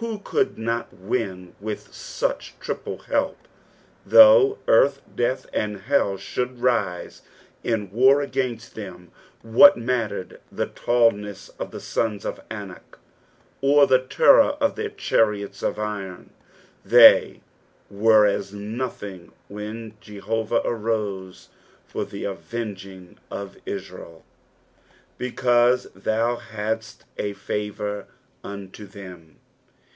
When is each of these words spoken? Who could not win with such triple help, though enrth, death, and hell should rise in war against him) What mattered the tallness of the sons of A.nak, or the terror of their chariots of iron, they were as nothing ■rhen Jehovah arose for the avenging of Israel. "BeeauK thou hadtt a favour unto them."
Who 0.00 0.20
could 0.20 0.56
not 0.56 0.92
win 0.94 1.56
with 1.60 1.92
such 1.92 2.54
triple 2.60 2.98
help, 2.98 3.36
though 4.06 4.58
enrth, 4.68 5.00
death, 5.16 5.46
and 5.52 5.76
hell 5.76 6.16
should 6.16 6.60
rise 6.62 7.22
in 7.64 7.90
war 7.90 8.22
against 8.22 8.76
him) 8.76 9.10
What 9.42 9.76
mattered 9.76 10.40
the 10.52 10.66
tallness 10.66 11.48
of 11.58 11.72
the 11.72 11.80
sons 11.80 12.24
of 12.24 12.38
A.nak, 12.48 12.96
or 13.60 13.88
the 13.88 13.98
terror 13.98 14.56
of 14.60 14.76
their 14.76 14.88
chariots 14.90 15.64
of 15.64 15.80
iron, 15.80 16.30
they 16.84 17.40
were 17.90 18.24
as 18.24 18.52
nothing 18.52 19.32
■rhen 19.50 19.94
Jehovah 20.00 20.62
arose 20.64 21.48
for 21.88 22.04
the 22.04 22.22
avenging 22.22 23.18
of 23.32 23.56
Israel. 23.66 24.24
"BeeauK 25.18 25.92
thou 25.92 26.36
hadtt 26.36 27.02
a 27.16 27.32
favour 27.32 28.06
unto 28.44 28.86
them." 28.86 29.34